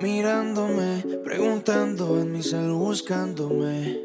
[0.00, 4.00] Mirándome, preguntando en mi cel buscándome.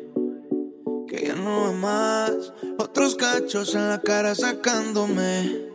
[1.08, 2.54] Que ya no va más.
[2.80, 5.70] Otros cachos en la cara sacándome.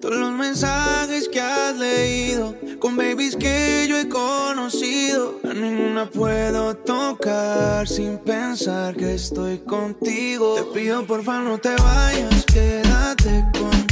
[0.00, 5.40] Todos los mensajes que has leído con babies que yo he conocido.
[5.44, 10.54] A ninguna puedo tocar sin pensar que estoy contigo.
[10.54, 13.87] Te pido porfa no te vayas, quédate conmigo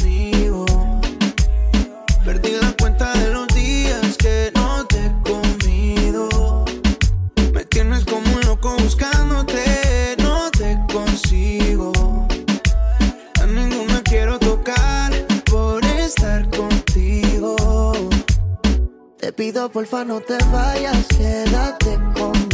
[19.69, 22.46] porfa no te vayas, quédate con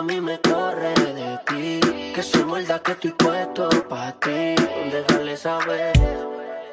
[0.00, 2.12] a mí me corre de ti.
[2.14, 4.54] Que soy molda, que estoy puesto para ti.
[4.92, 5.92] Déjale saber.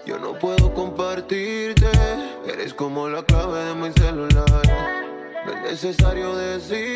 [0.05, 1.91] Yo no puedo compartirte.
[2.47, 5.05] Eres como la clave de mi celular.
[5.45, 6.86] No es necesario decir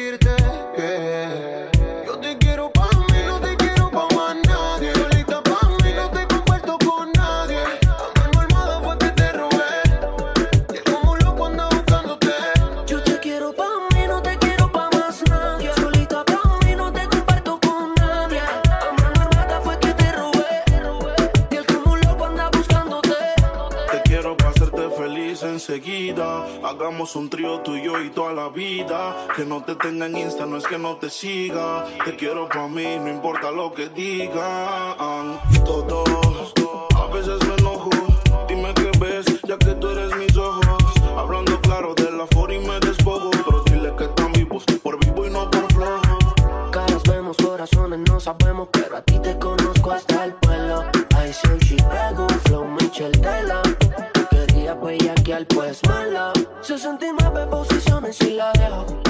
[29.65, 31.85] te tenga en Insta, no es que no te siga.
[32.05, 35.39] Te quiero pa' mí, no importa lo que digan.
[35.65, 36.53] Todos,
[36.95, 37.89] a veces me enojo.
[38.47, 40.83] Dime qué ves, ya que tú eres mis ojos.
[41.17, 43.31] Hablando claro de la for y me despojo.
[43.31, 46.17] Pero dile que están vivos, por vivo y no por flojo.
[46.71, 50.83] Caras vemos, corazones no sabemos, pero a ti te conozco hasta el pueblo.
[51.15, 53.61] Ay, soy Chicago, Flow, Michel Tela.
[54.29, 56.31] Quería pues ya que al pues mala.
[56.61, 59.00] 69 posiciones y la dejo.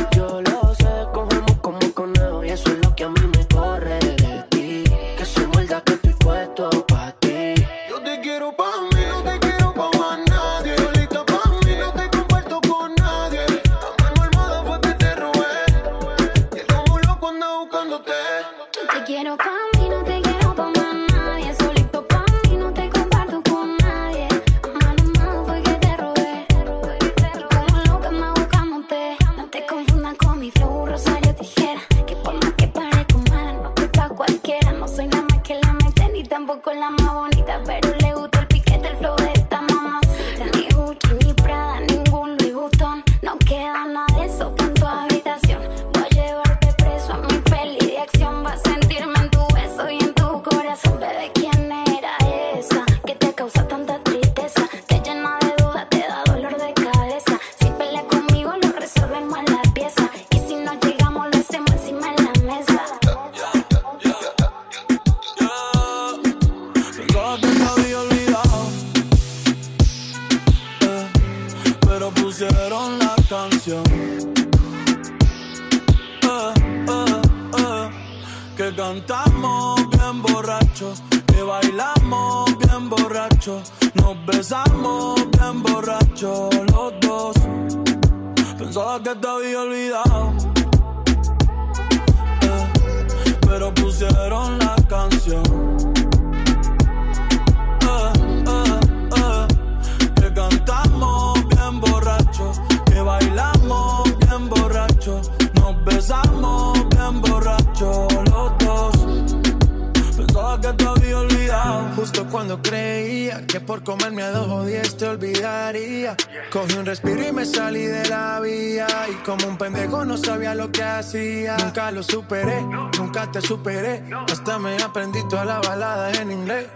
[121.58, 122.62] Nunca lo superé,
[122.98, 124.04] nunca te superé.
[124.32, 126.68] Hasta me aprendí toda la balada en inglés.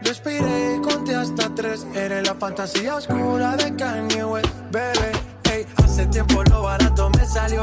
[0.00, 1.86] Respiré y conté hasta tres.
[1.94, 5.12] Eres la fantasía oscura de Kanye West, bebé.
[5.44, 7.62] Hey, hace tiempo lo barato me salió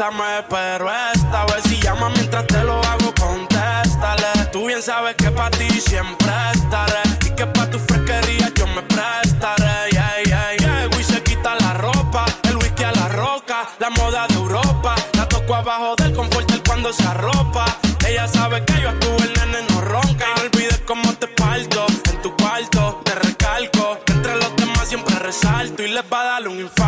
[0.00, 4.46] Pero esta vez si llama mientras te lo hago, contéstale.
[4.50, 7.02] Tú bien sabes que para ti siempre estaré.
[7.26, 9.90] Y que para tu fresquería yo me prestaré.
[9.92, 10.88] Yeah, yeah, yeah.
[10.98, 13.68] Y se quita la ropa, el whisky a la roca.
[13.78, 14.94] La moda de Europa.
[15.18, 17.66] La toco abajo del confort cuando se arropa.
[18.08, 20.24] Ella sabe que yo actúo, el nene no ronca.
[20.34, 23.02] Y no olvides cómo te parto en tu cuarto.
[23.04, 25.82] Te recalco entre los demás siempre resalto.
[25.82, 26.79] Y les va a dar un infarto.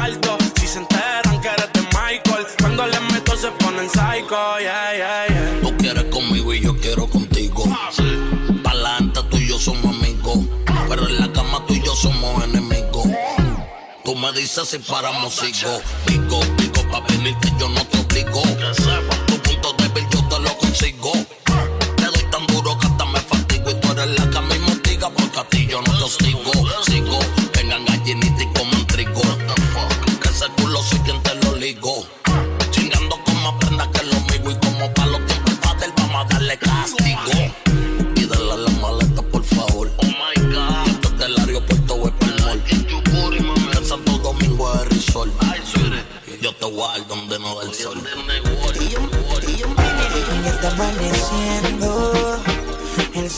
[5.61, 7.65] Tú quieres conmigo y yo quiero contigo.
[8.63, 10.39] Pa'lante tú y yo somos amigos.
[10.89, 13.09] Pero en la cama tú y yo somos enemigos.
[14.03, 15.83] Tú me dices si paramos, sigo.
[16.07, 18.43] Pico, pico, pa' venirte yo no te obligo.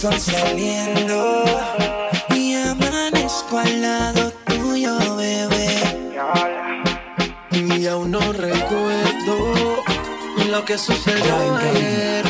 [0.04, 1.44] Sol saliendo.
[2.34, 5.78] Y amanezco al lado tuyo, bebé.
[7.50, 9.82] Y aún no recuerdo
[10.50, 12.23] lo que sucedió ayer.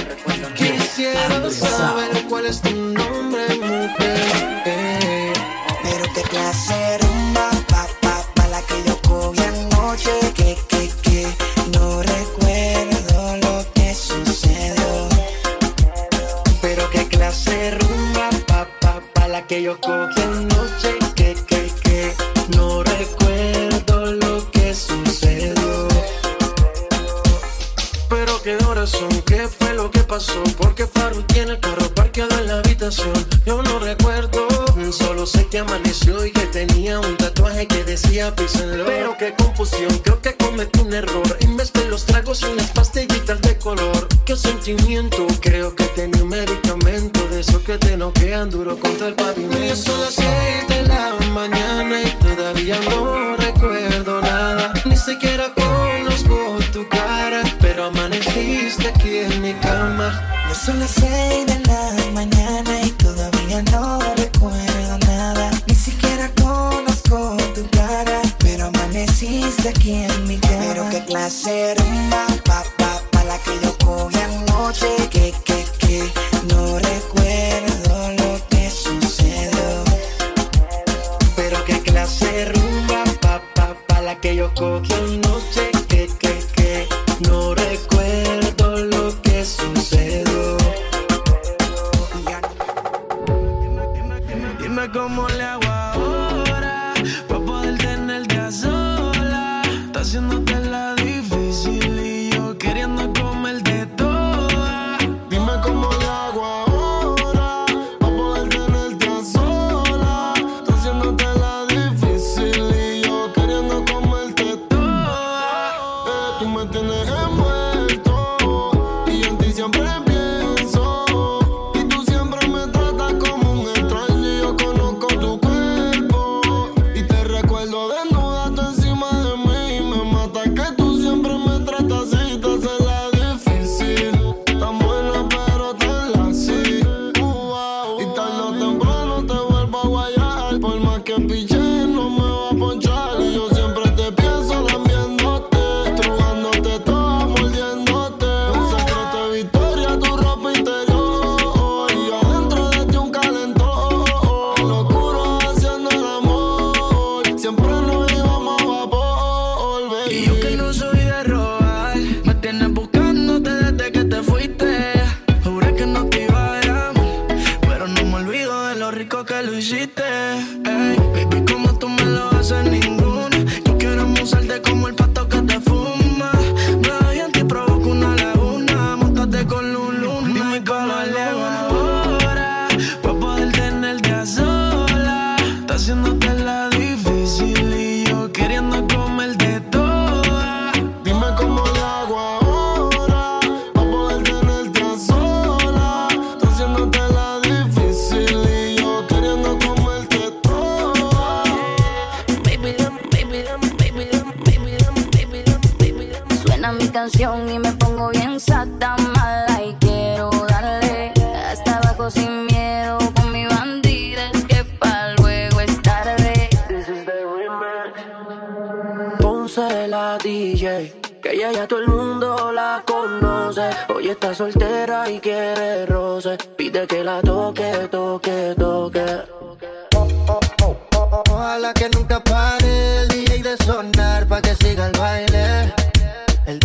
[84.56, 84.93] Okay.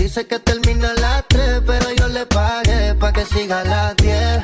[0.10, 4.44] Dice que termina a las 3, pero yo le pagué pa' que siga las 10.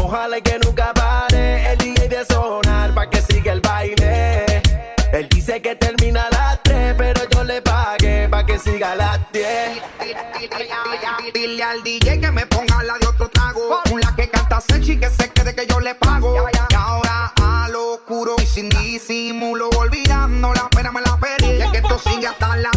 [0.00, 4.62] Ojalá que nunca pare el DJ de sonar pa' que siga el baile.
[5.12, 8.96] Él dice que termina a las 3, pero yo le pagué pa' que siga a
[8.96, 9.82] las 10.
[11.34, 13.82] Dile al DJ que me ponga la de otro trago.
[13.90, 16.34] Con la que canta Sechi que se quede que yo le pago.
[16.50, 21.58] Y ahora a lo oscuro y sin disimulo, olvidando la pena me la perdí.
[21.70, 22.71] que esto sigue hasta la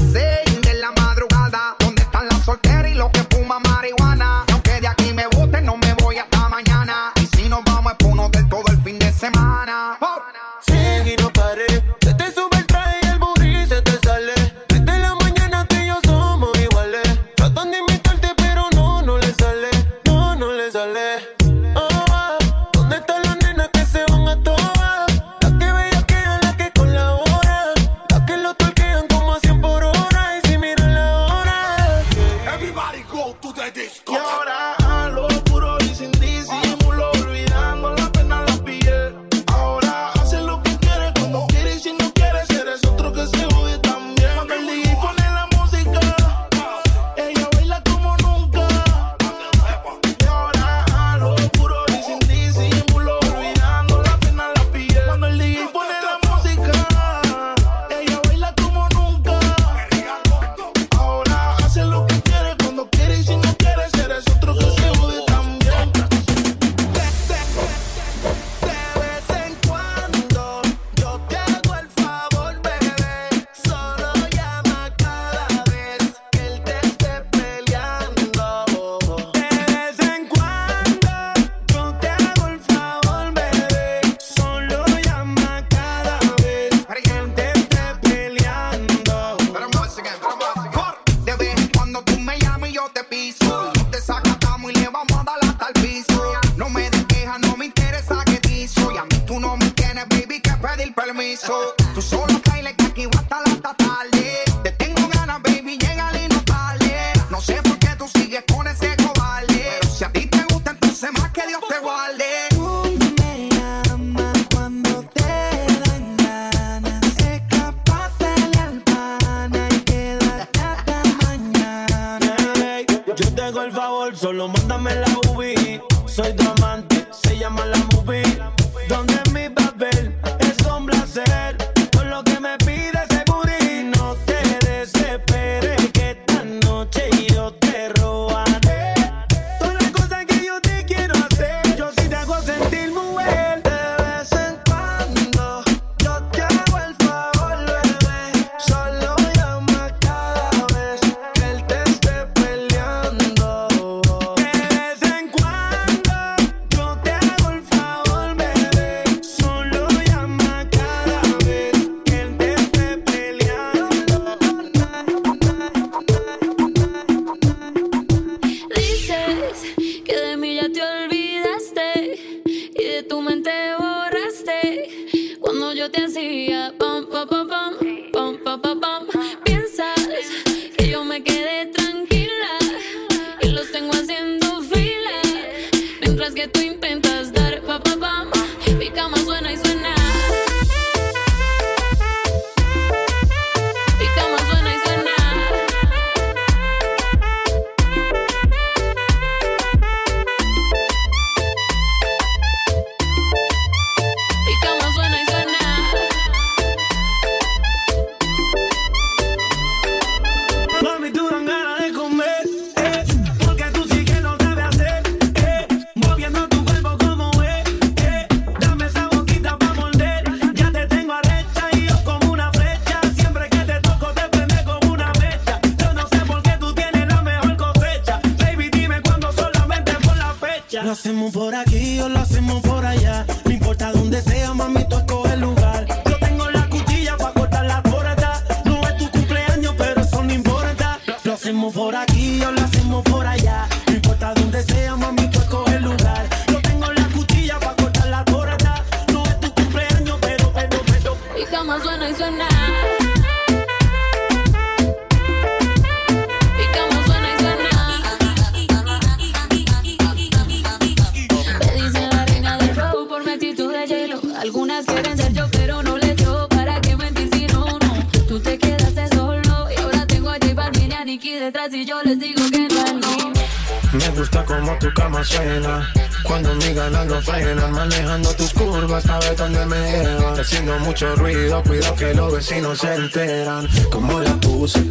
[282.62, 284.82] no se enteran como la puse,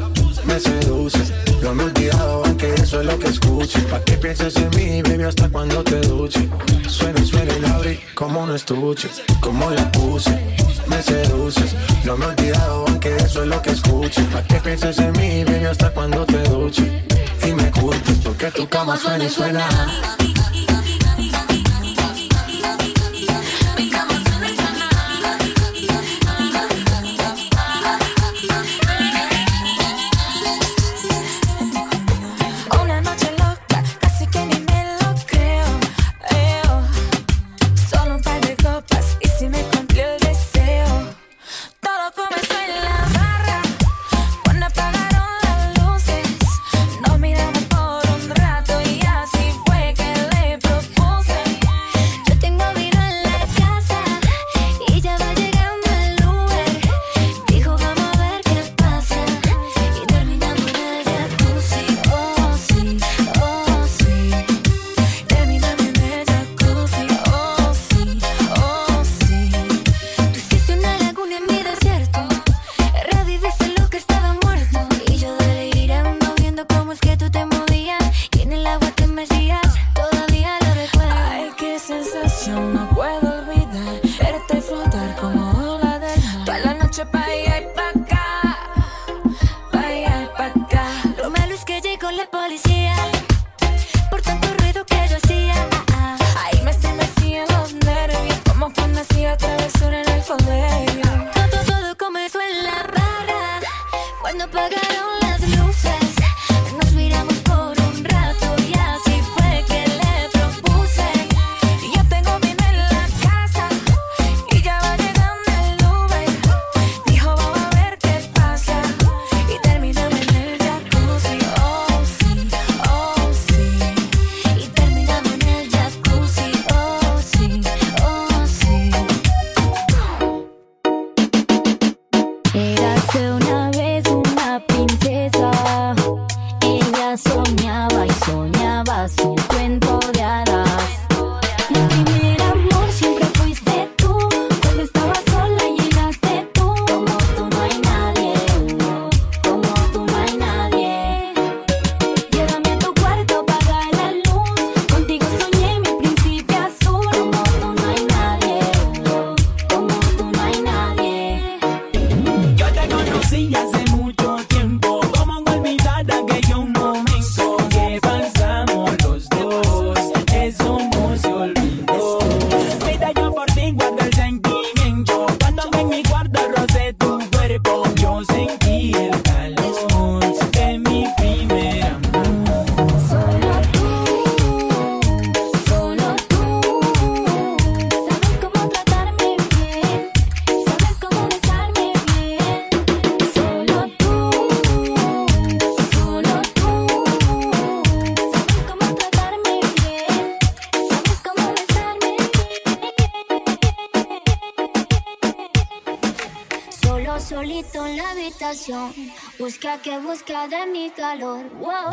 [0.45, 1.19] me seduce.
[1.75, 3.81] Me he olvidado aunque eso es lo que escuche.
[3.91, 6.49] Pa' que pienses en mí, baby, hasta cuando te duche.
[6.87, 9.09] Suena, suena y la abrí como un estuche.
[9.41, 10.39] Como la puse,
[10.87, 11.75] me seduces.
[12.05, 14.23] Me he olvidado aunque eso es lo que escuche.
[14.33, 17.05] Pa' que pienses en mí, baby, hasta cuando te duche.
[17.47, 19.67] Y me culpes porque tu cama suena y suena.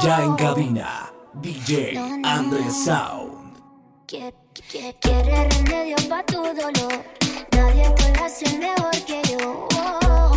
[0.04, 3.56] Ya en cabina, DJ Andrés Sound.
[4.08, 7.06] Quiere remedio para tu dolor.
[7.52, 10.31] Nadie puede hacer mejor que yo.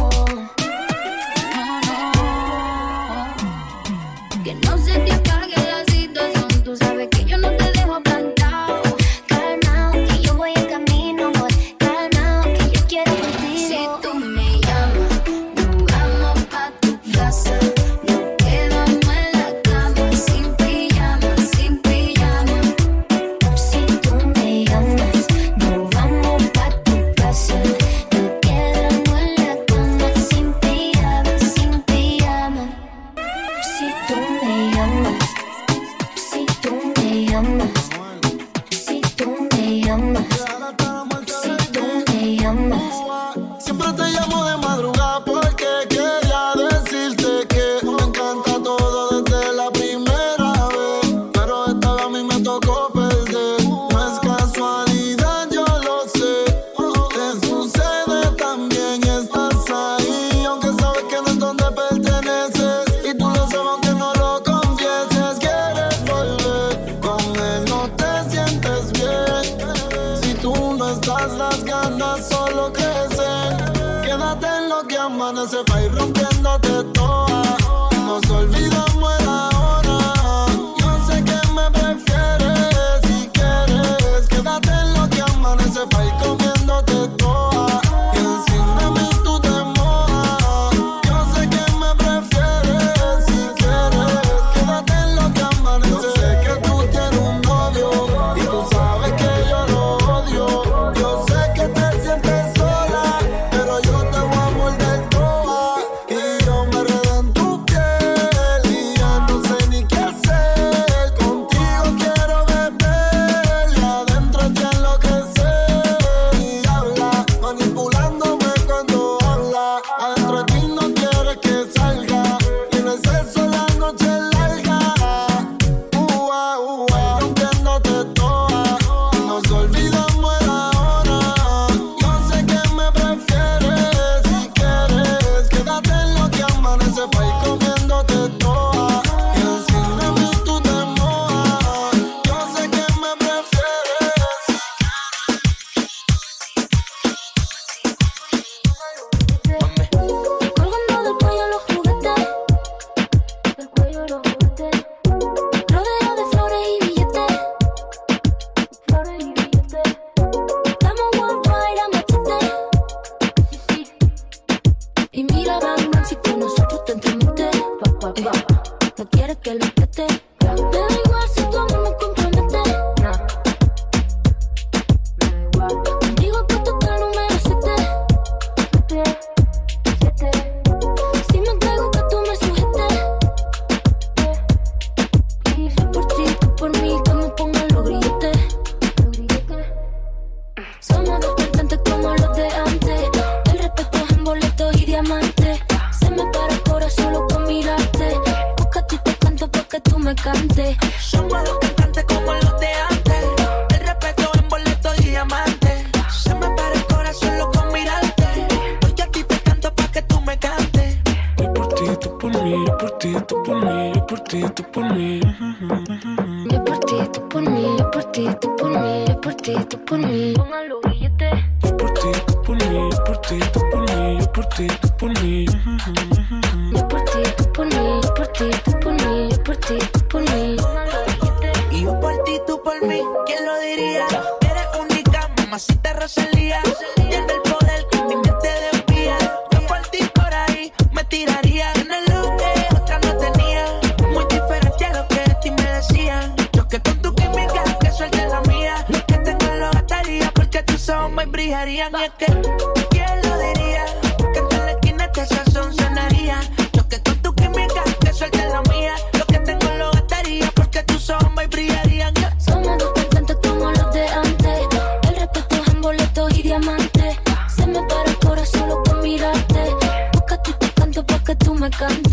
[271.65, 272.04] my gun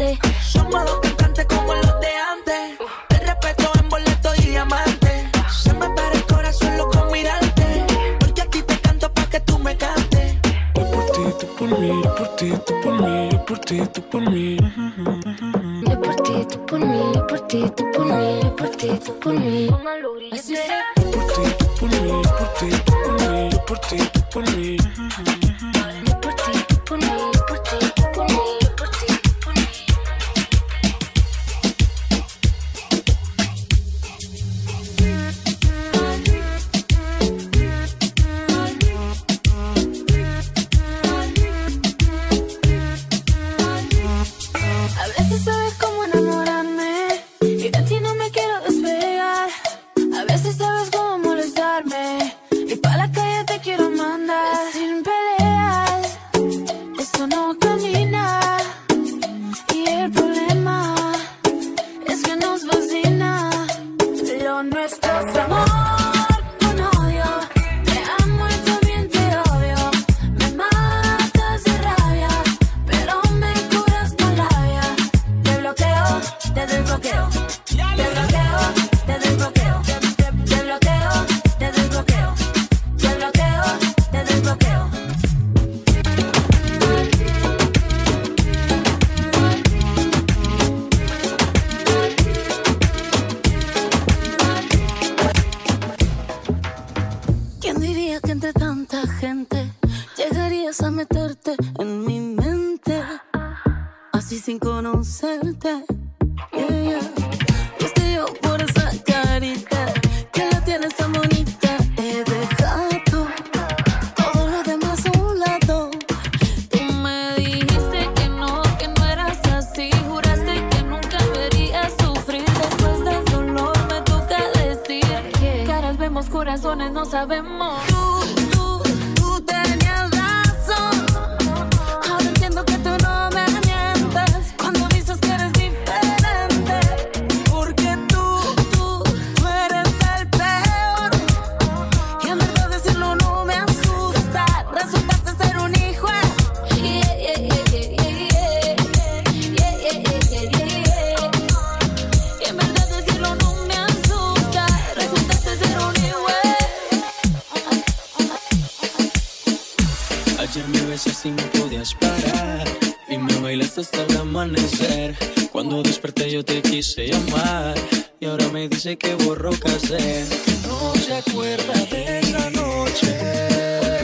[160.42, 162.68] Ayer me besaste y no podías parar
[163.08, 165.16] Y me bailaste hasta el amanecer.
[165.52, 167.76] Cuando desperté yo te quise llamar
[168.20, 170.26] Y ahora me dice que borró casé
[170.68, 173.18] No se acuerda de esa noche.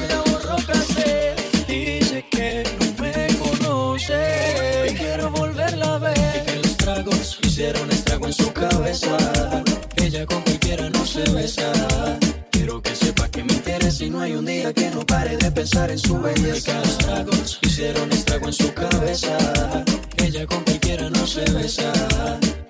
[0.10, 1.34] La borró casé
[1.68, 4.92] Dice que no me conoce.
[4.92, 6.18] Y quiero volverla a ver.
[6.18, 9.64] Y que los tragos hicieron estrago en su cabeza
[14.28, 16.78] hay un día que no pare de pensar en su belleza.
[16.80, 19.38] Los tragos hicieron estrago en su cabeza.
[20.18, 21.94] Ella con cualquiera no se besa.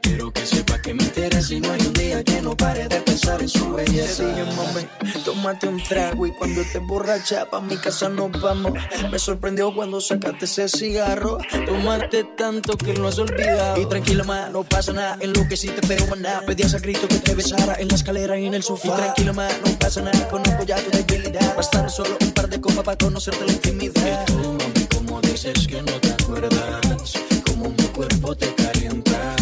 [0.02, 1.87] Quiero que sepa que me interesa y no hay
[2.18, 4.24] día que no pare de pensar en su belleza.
[4.24, 4.88] Te dije, mami,
[5.24, 8.74] tómate un trago y cuando estés borracha pa' mi casa nos vamos.
[9.12, 11.38] Me sorprendió cuando sacaste ese cigarro.
[11.66, 13.80] Tomaste tanto que lo has olvidado.
[13.82, 15.18] Y tranquila, ma, no pasa nada.
[15.20, 16.42] En lo que sí te pero maná.
[16.46, 18.88] Pedías a grito que te besara en la escalera y en el sofá.
[18.88, 20.28] Y tranquila, ma, no pasa nada.
[20.30, 21.56] Conozco ya tu debilidad.
[21.56, 24.24] Bastar solo un par de copas para conocerte la intimidad.
[24.28, 27.14] Y tú, mami, como dices que no te acuerdas.
[27.46, 29.36] Como mi cuerpo te calienta.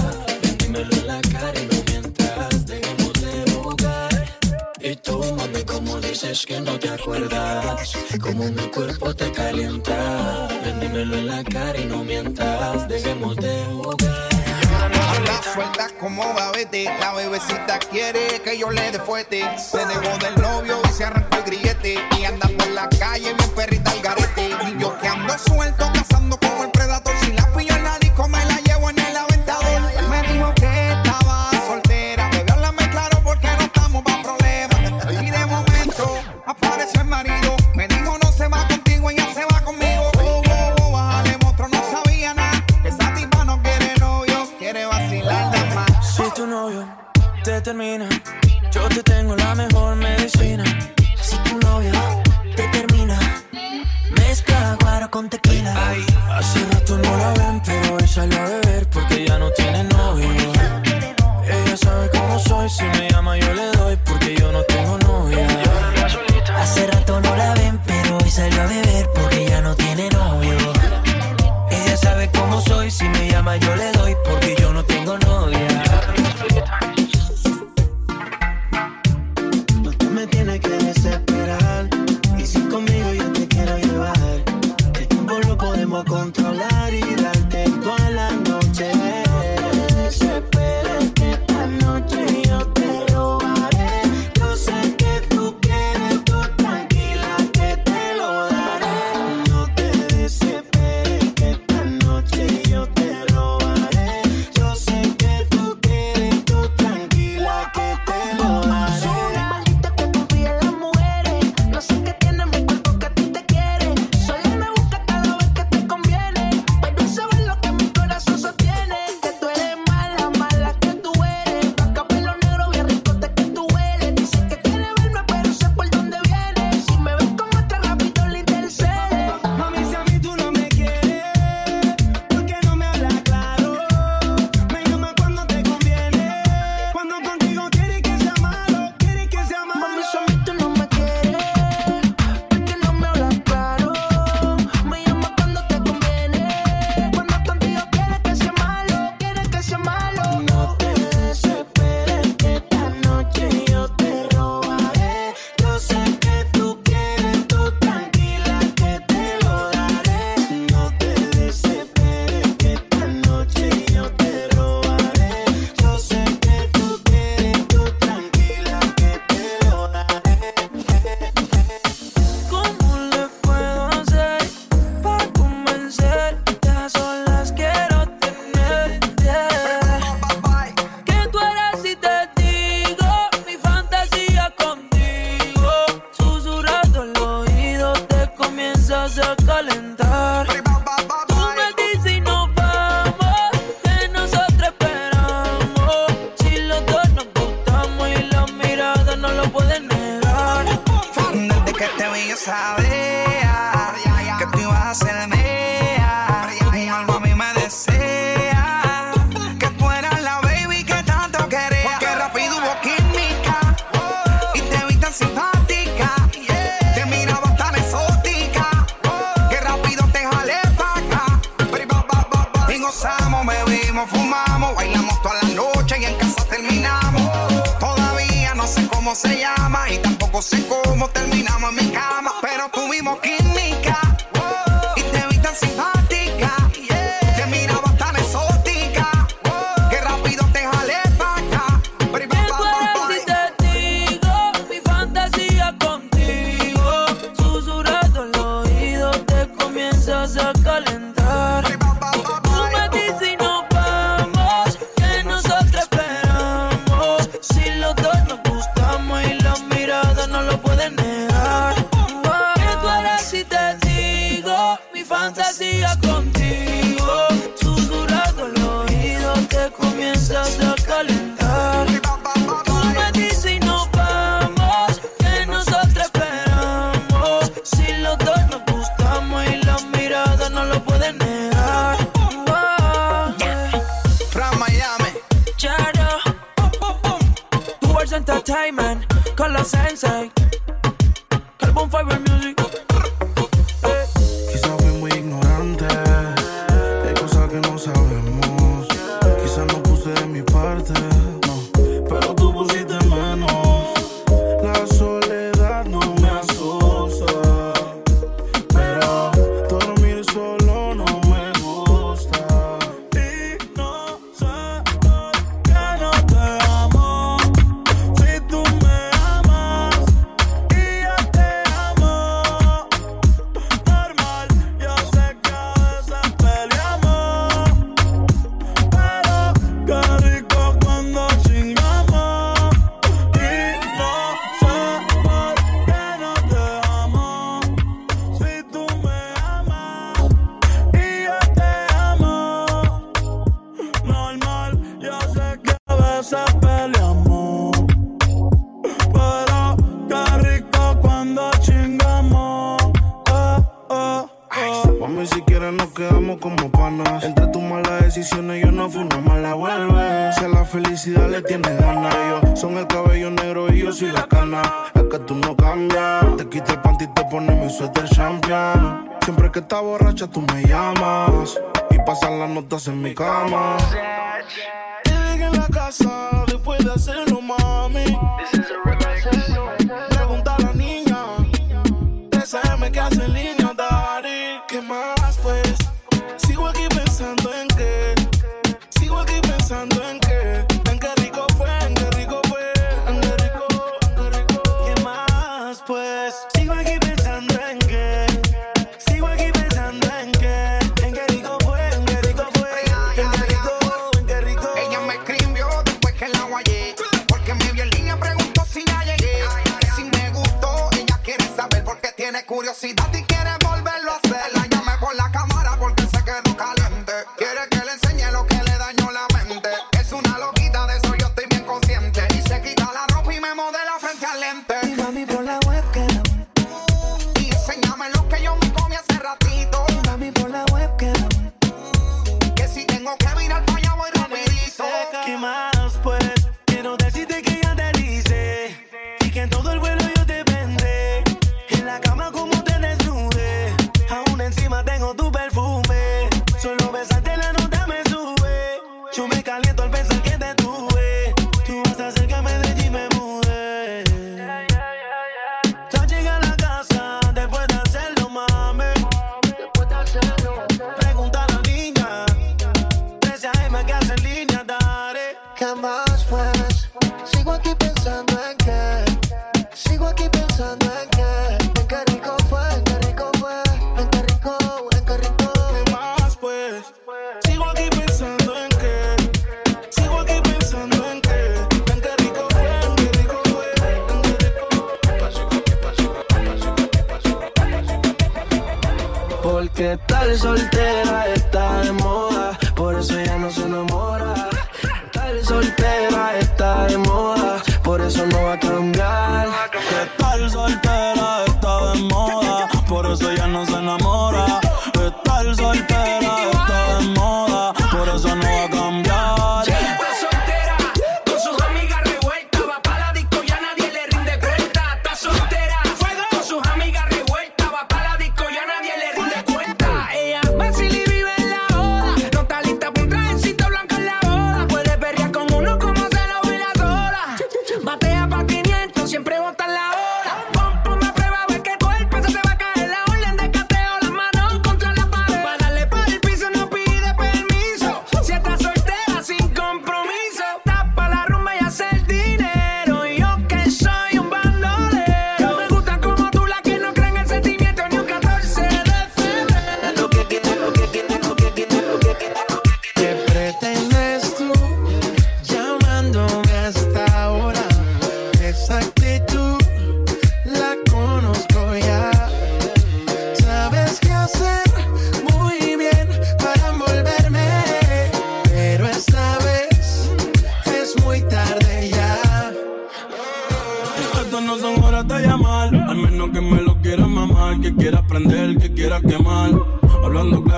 [0.59, 1.74] Dímelo en la cara y no
[4.87, 7.97] Y tú, mami, como dices que no te acuerdas.
[8.21, 10.47] Como mi cuerpo te calienta.
[10.63, 12.87] Ven, dímelo en la cara y no mientas.
[12.87, 14.29] Dejemos de jugar.
[15.17, 19.41] Anda suelta como babete, la bebecita quiere que yo le dé fuete.
[19.57, 21.95] Se dejó del novio y se arrancó el grillete.
[22.19, 24.51] Y anda por la calle, mi perrita al garete.
[24.69, 27.15] Y yo que ando suelto, cazando como el predator.
[27.21, 29.34] Si la pillo en la disco, me la llevo en el aventador.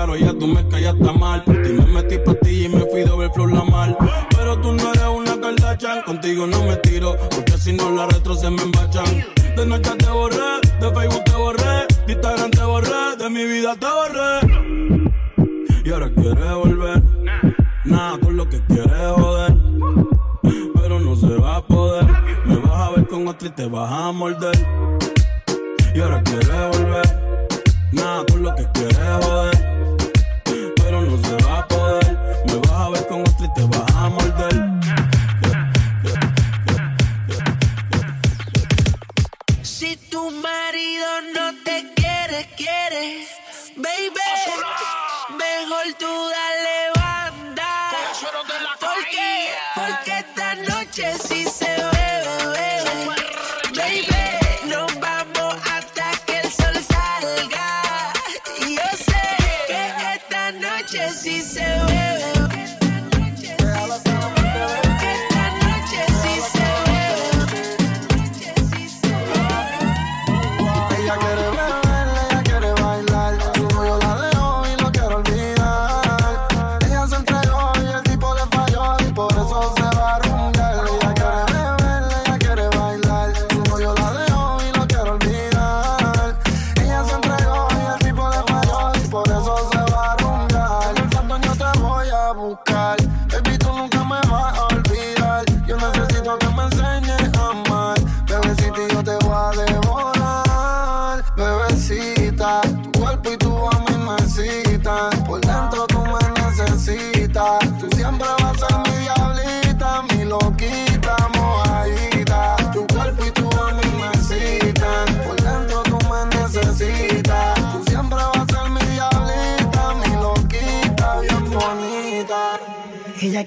[0.08, 1.44] claro, ya tú me callaste mal.
[1.44, 3.96] Por ti me metí para ti y me fui de ver flor la mal.
[4.30, 8.34] Pero tú no eres una Kardashian, contigo no me tiro, porque si no la retro
[8.34, 9.24] se me embachan.
[9.56, 13.74] De noche te borré, de Facebook te borré, de Instagram te borré, de mi vida
[13.76, 14.82] te borré.
[15.84, 17.02] Y ahora quieres volver,
[17.84, 19.54] nada con lo que quieres joder.
[20.74, 22.06] Pero no se va a poder,
[22.44, 24.56] me vas a ver con otro y te vas a morder.
[25.94, 27.50] Y ahora quieres volver,
[27.92, 29.67] nada con lo que quieres joder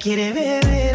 [0.01, 0.90] quiere beber.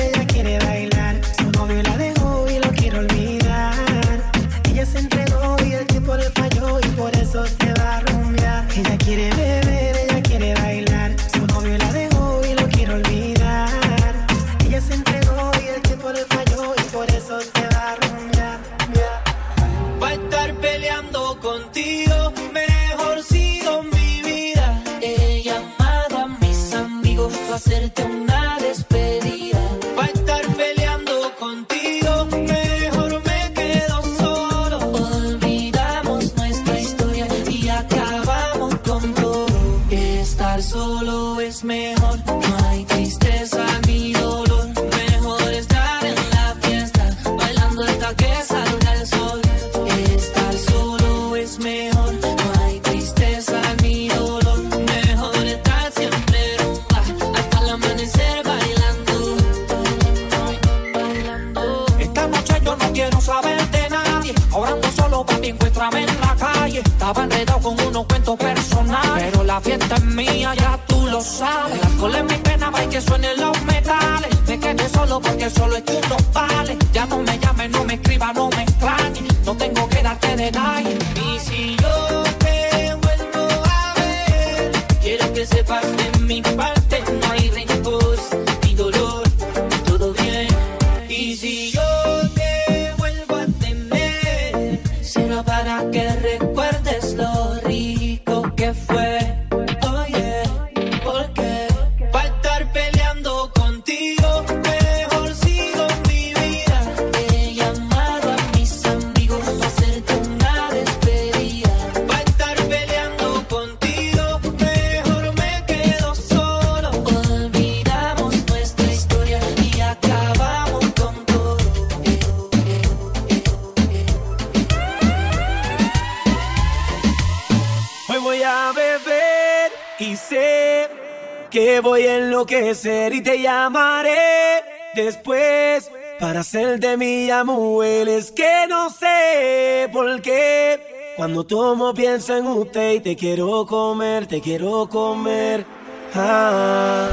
[132.86, 134.62] y te llamaré
[134.94, 138.06] después para hacer de mi Yamuel.
[138.06, 141.14] Es que no sé por qué.
[141.16, 145.66] Cuando tomo pienso en usted y te quiero comer, te quiero comer.
[146.14, 147.08] Ah.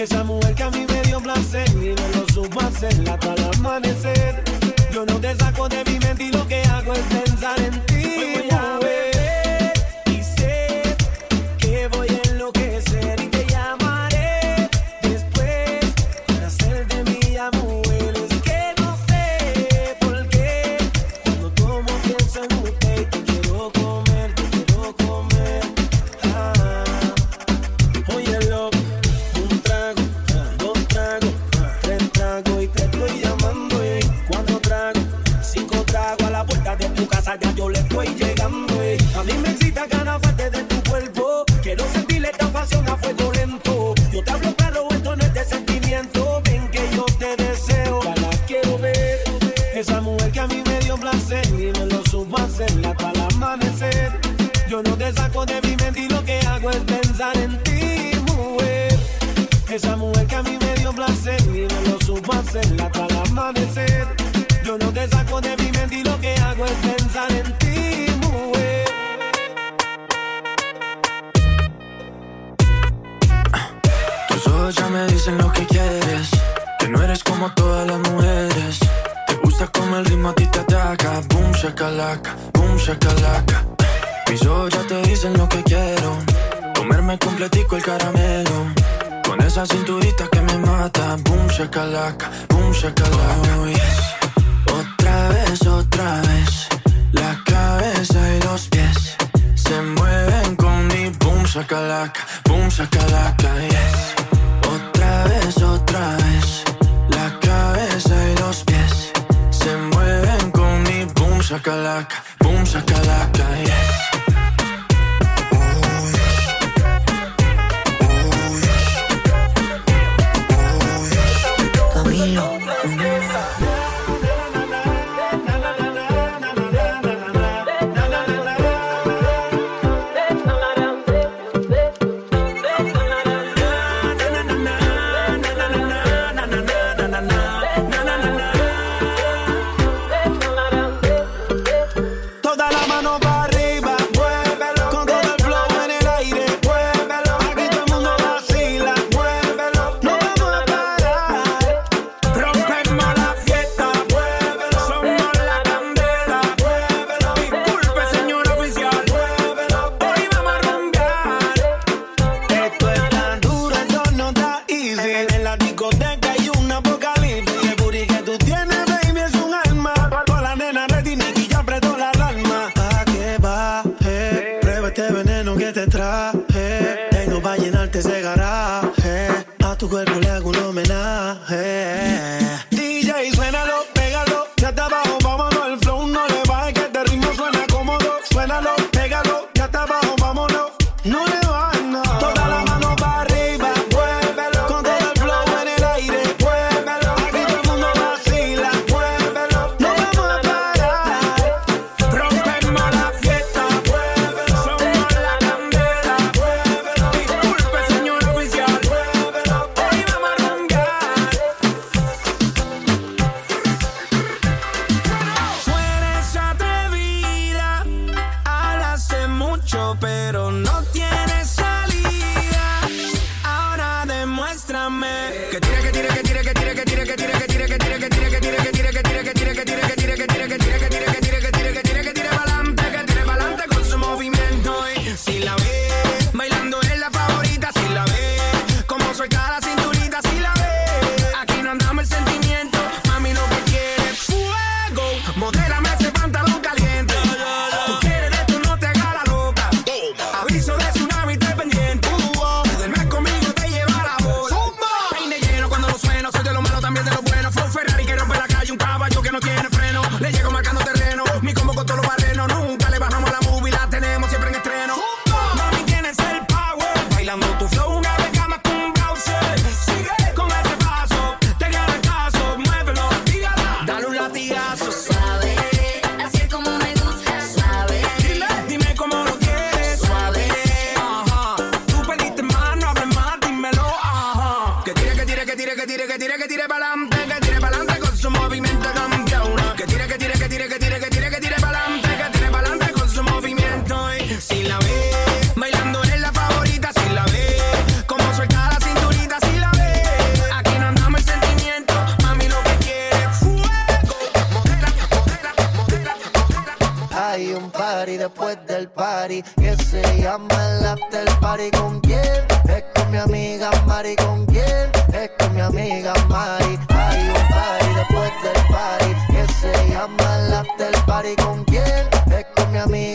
[0.00, 3.44] Esa mujer que a mí me dio placer y no lo supo hacer hasta el
[3.54, 4.42] amanecer.
[4.94, 7.29] Yo no te saco de mi mente y lo que hago es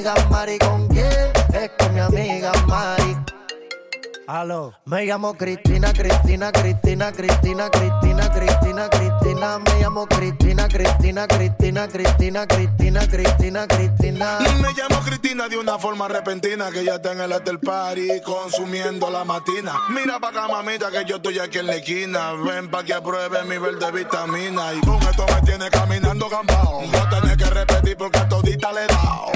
[0.05, 0.59] amiga Mari.
[0.59, 1.31] ¿Con quién?
[1.53, 3.15] Es con mi amiga Mari.
[4.27, 4.73] Aló.
[4.85, 9.59] Me llamo Cristina, Cristina, Cristina, Cristina, Cristina, Cristina, Cristina.
[9.59, 14.39] Me llamo Cristina, Cristina, Cristina, Cristina, Cristina, Cristina, Cristina.
[14.61, 19.11] Me llamo Cristina de una forma repentina que ya está en el after party consumiendo
[19.11, 19.73] la matina.
[19.89, 22.33] Mira pa' acá, mamita, que yo estoy aquí en la esquina.
[22.33, 24.73] Ven pa' que apruebe mi verde vitamina.
[24.73, 26.81] Y con esto me tiene caminando gambao.
[26.81, 29.35] No tenés que repetir porque a todita le he dado.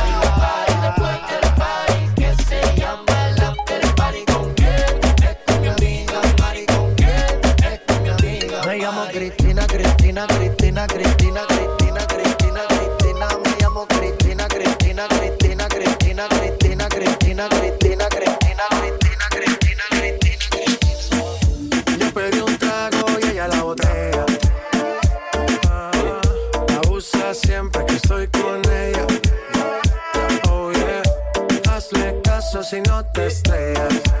[10.71, 13.27] Cristina, Cristina, Cristina, Cristina, Cristina.
[13.43, 21.25] Me llamo Cristina, Cristina, Cristina, Cristina, Cristina, Cristina, Cristina, Cristina, Cristina, Cristina, Cristina.
[21.99, 24.25] Yo pedí un trago y ella la botella.
[25.67, 26.21] Ah,
[26.85, 29.07] abusa siempre que estoy con ella.
[30.49, 31.03] Oh yeah,
[31.69, 34.20] hazle caso si no te estrellas.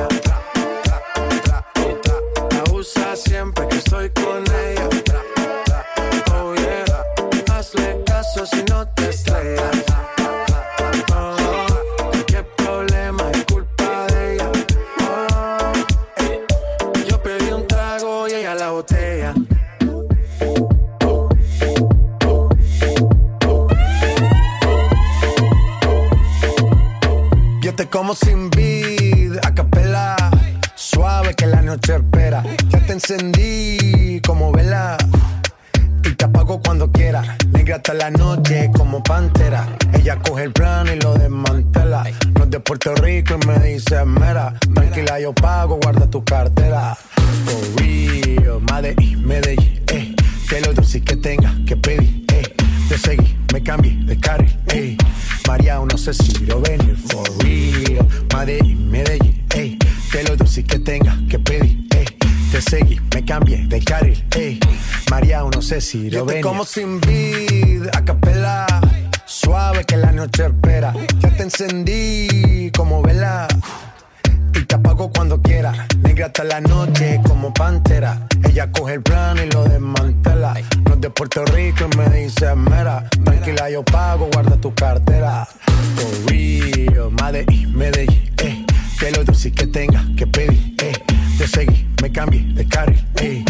[3.23, 4.89] Siempre que estoy con ella.
[6.33, 6.53] Oh
[7.53, 9.85] hazle caso si no te estrellas.
[11.13, 11.65] Oh,
[12.27, 13.31] qué problema
[31.41, 32.43] que la noche espera.
[32.69, 34.95] Ya te encendí como vela.
[36.03, 37.35] Y te apago cuando quiera.
[37.51, 39.67] Negra hasta la noche como pantera.
[39.91, 42.03] Ella coge el plano y lo desmantela.
[42.35, 44.53] No es de Puerto Rico y me dice mera.
[44.75, 46.95] Tranquila, yo pago, guarda tu cartera.
[47.45, 50.15] For real, Medellín, Medellín, eh.
[50.47, 52.55] Que lo dulce que tenga que pedir, eh.
[52.87, 54.95] Te seguí, me cambié de carril, eh.
[55.47, 58.07] María, no sé si lo venir, for real.
[58.35, 59.40] Medellín, Medellín,
[60.11, 60.17] eh.
[60.17, 62.05] Que lo dulce que tenga que pedir, eh.
[62.51, 64.59] Te seguí, me cambié de carril, eh.
[65.09, 66.43] María, no sé si lo venir.
[66.43, 68.65] como sin vid, a capela.
[69.25, 70.93] Suave que la noche espera.
[71.19, 73.47] Ya te encendí como vela.
[74.53, 75.87] Y te apago cuando quiera.
[76.03, 78.27] Negra hasta la noche como pantera.
[78.43, 80.53] Ella coge el plano y lo desmantela.
[80.85, 83.09] No es de Puerto Rico y me dice mera.
[83.23, 85.47] Tranquila, yo pago, guarda tu cartera.
[85.95, 88.60] For real, Medellín, Medellín, eh.
[89.01, 90.93] Que lo dulce que tenga que pedir, eh.
[91.39, 93.43] Te seguí, me cambié de carril, eh.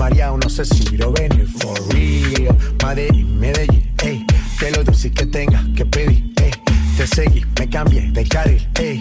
[0.00, 1.46] María, no sé si lo venir.
[1.46, 4.26] For real, Medellín, Medellín, eh.
[4.58, 6.50] Que lo dulce que tenga que pedir, eh.
[6.96, 9.00] Te seguí, me cambié de carril, ey.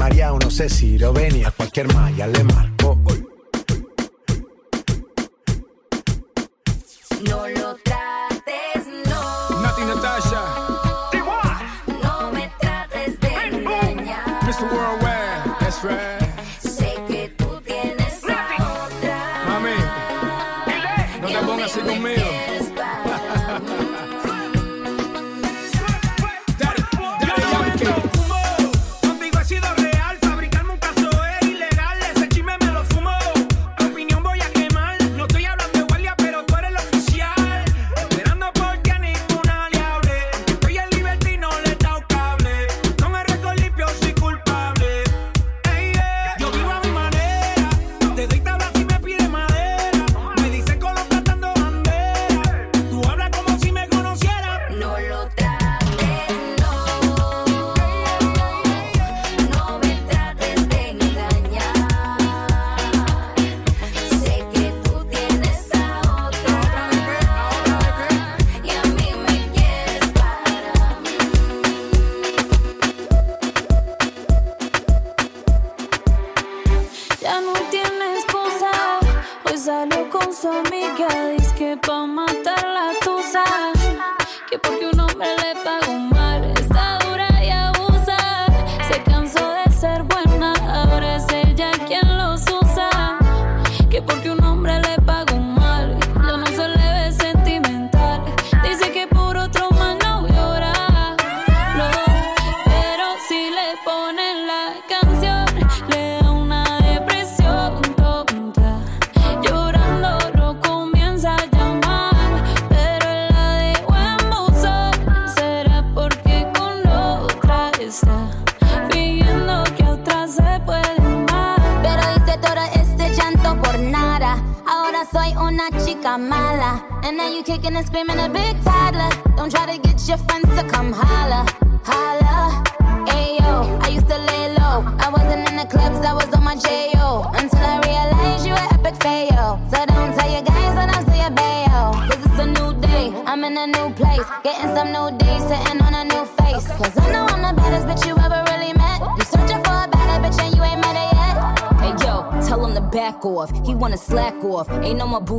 [0.00, 2.98] María, no sé si lo venía, a cualquier malla le marco.
[7.28, 7.76] No lo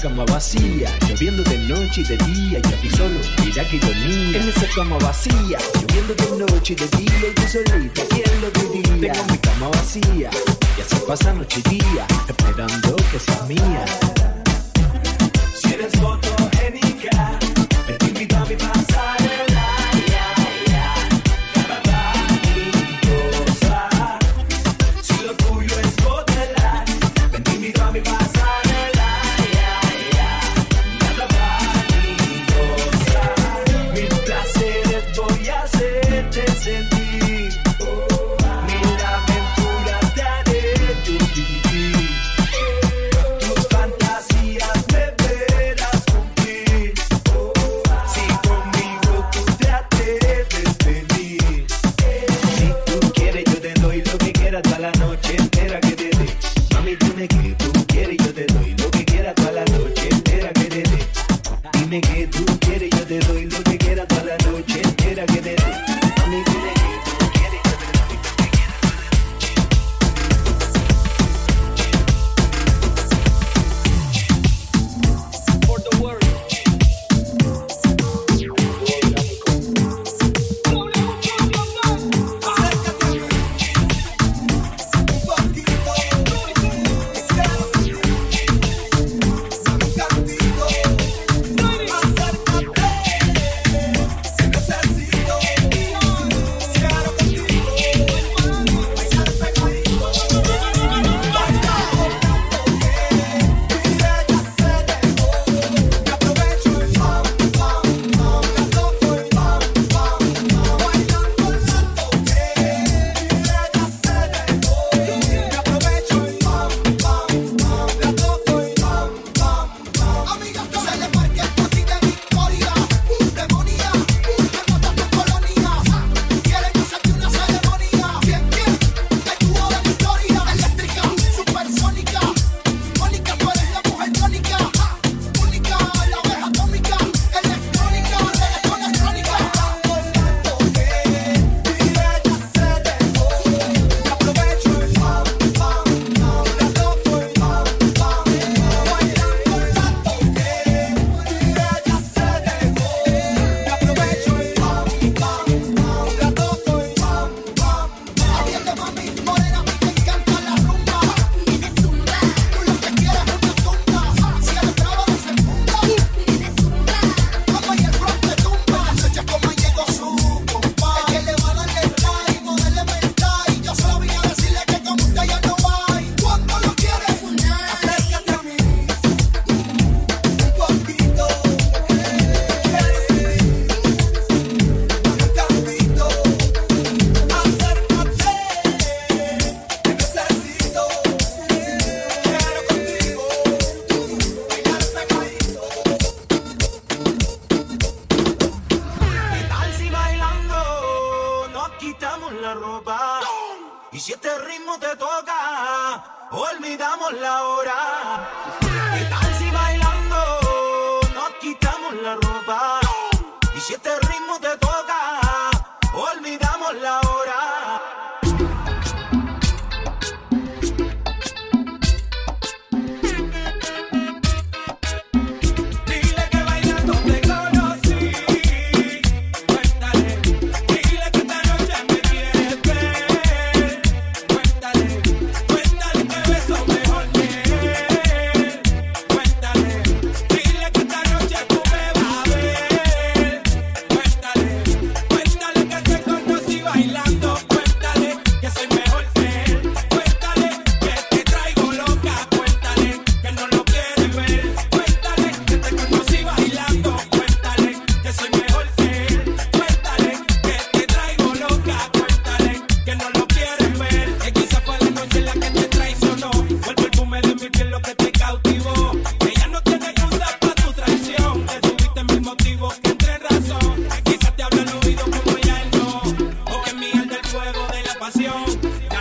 [0.00, 4.40] cama vacía, lloviendo de noche y de día, yo aquí solo, mira que ironía.
[4.40, 9.12] En esa cama vacía, lloviendo de noche y de día, yo solita, ¿quién lo diría?
[9.12, 10.30] Tengo mi cama vacía,
[10.78, 13.84] y así pasa noche y día, esperando que seas mía.
[15.54, 16.29] Si eres otro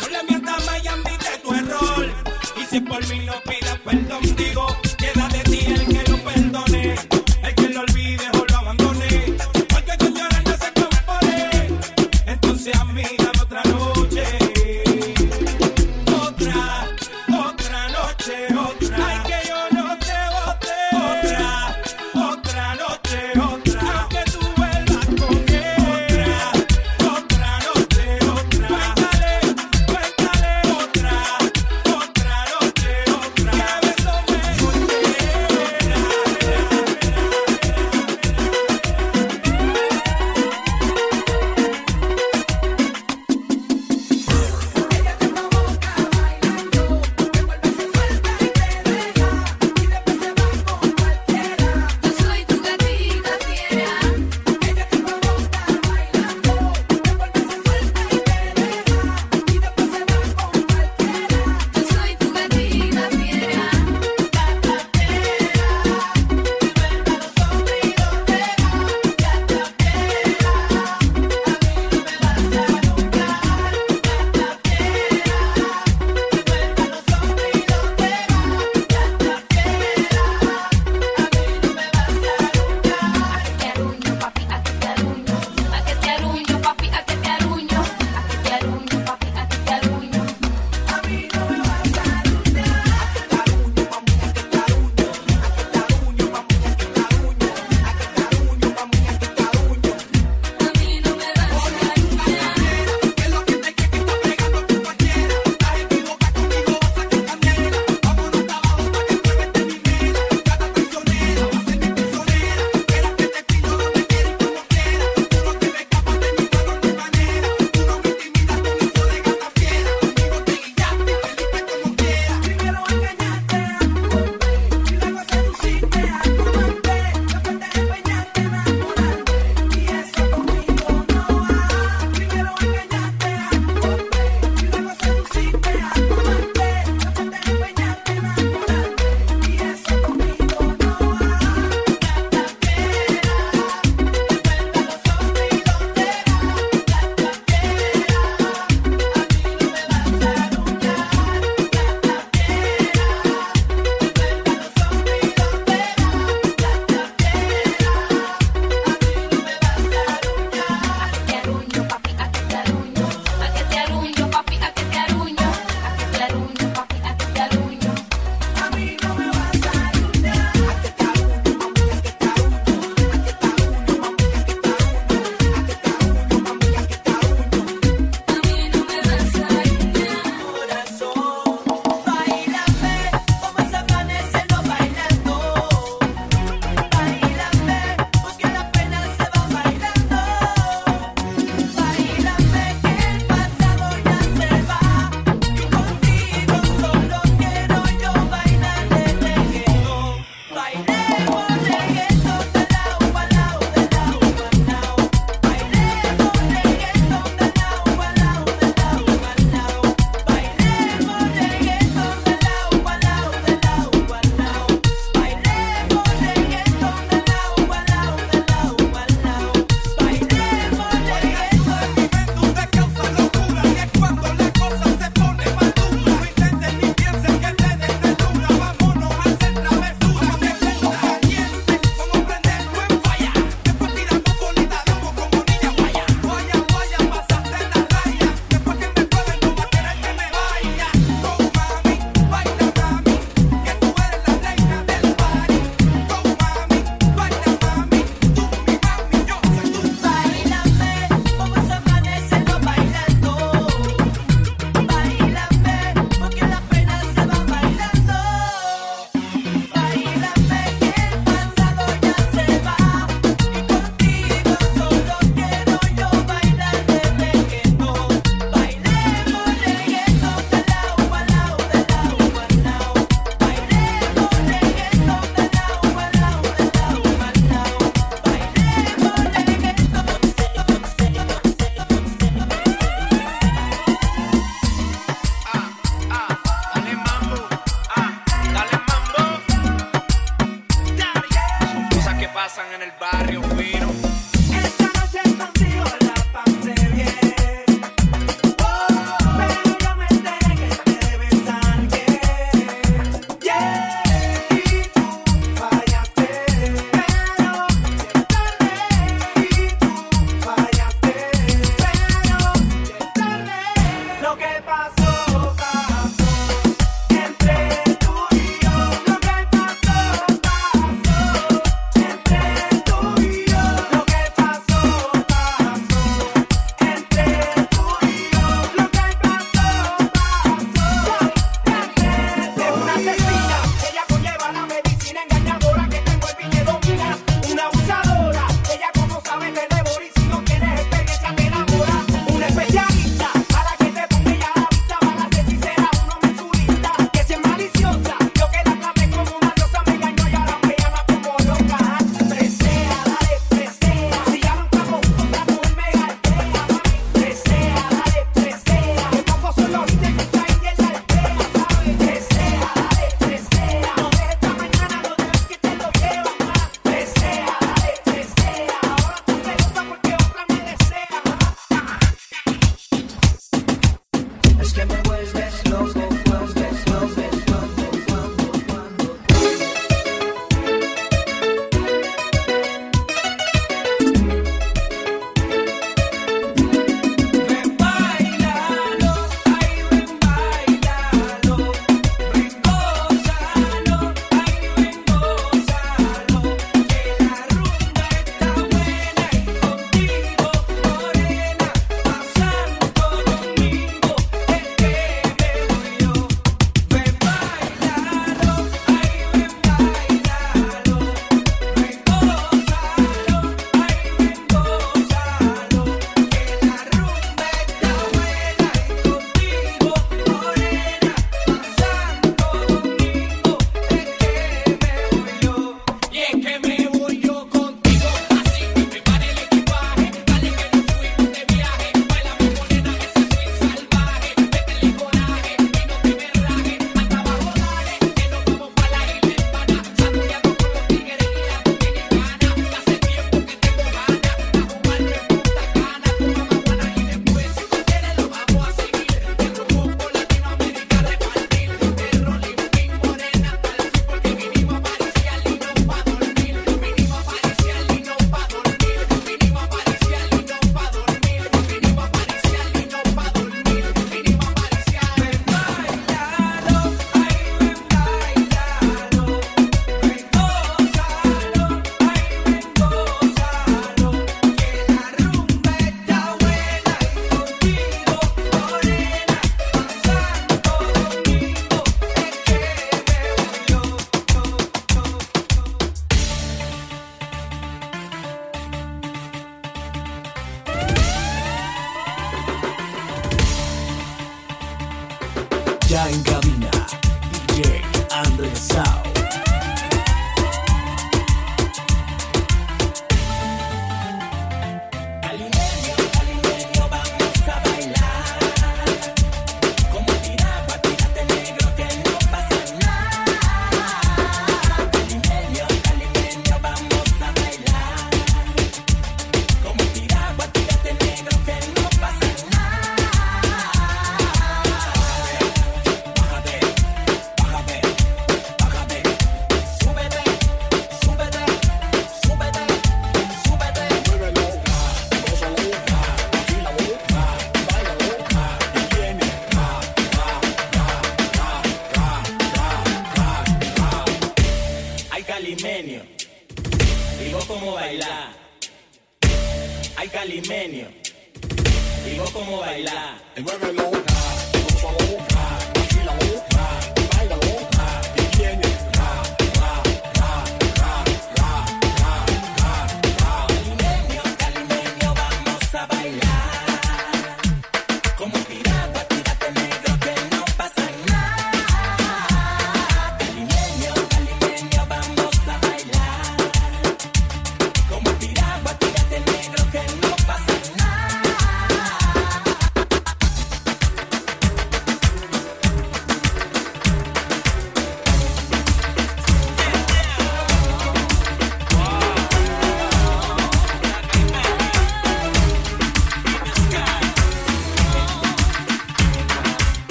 [0.00, 2.10] No le mientas más y admite tu error.
[2.56, 4.22] Y si por mí no pidas perdón,